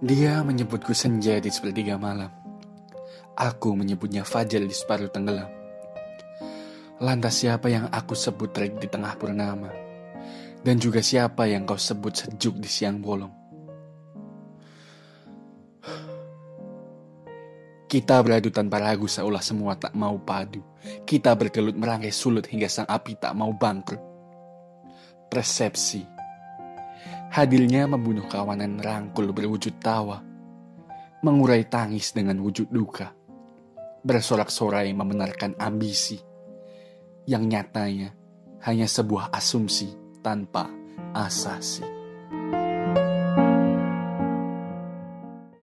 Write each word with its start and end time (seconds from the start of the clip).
Dia 0.00 0.40
menyebutku 0.40 0.96
senja 0.96 1.36
di 1.44 1.52
sepertiga 1.52 2.00
malam. 2.00 2.32
Aku 3.36 3.76
menyebutnya 3.76 4.24
fajar 4.24 4.64
di 4.64 4.72
separuh 4.72 5.12
tenggelam. 5.12 5.52
Lantas 7.04 7.44
siapa 7.44 7.68
yang 7.68 7.84
aku 7.92 8.16
sebut 8.16 8.48
terik 8.48 8.80
di 8.80 8.88
tengah 8.88 9.12
purnama? 9.20 9.68
Dan 10.64 10.80
juga 10.80 11.04
siapa 11.04 11.44
yang 11.52 11.68
kau 11.68 11.76
sebut 11.76 12.16
sejuk 12.16 12.56
di 12.56 12.64
siang 12.64 13.04
bolong? 13.04 13.28
Kita 17.84 18.24
beradu 18.24 18.48
tanpa 18.48 18.80
ragu 18.80 19.04
seolah 19.04 19.44
semua 19.44 19.76
tak 19.76 19.92
mau 19.92 20.16
padu. 20.16 20.64
Kita 21.04 21.36
berkelut 21.36 21.76
merangkai 21.76 22.08
sulut 22.08 22.48
hingga 22.48 22.72
sang 22.72 22.88
api 22.88 23.20
tak 23.20 23.36
mau 23.36 23.52
bangkrut. 23.52 24.00
Persepsi 25.28 26.19
Hadirnya 27.30 27.86
membunuh 27.86 28.26
kawanan 28.26 28.82
rangkul 28.82 29.30
berwujud 29.30 29.78
tawa, 29.78 30.18
mengurai 31.22 31.62
tangis 31.70 32.10
dengan 32.10 32.42
wujud 32.42 32.66
duka, 32.74 33.14
bersorak-sorai 34.02 34.90
membenarkan 34.90 35.54
ambisi, 35.62 36.18
yang 37.30 37.46
nyatanya 37.46 38.10
hanya 38.66 38.90
sebuah 38.90 39.30
asumsi 39.30 39.94
tanpa 40.26 40.66
asasi. 41.14 41.99